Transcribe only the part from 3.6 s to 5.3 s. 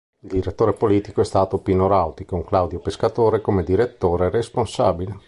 direttore responsabile.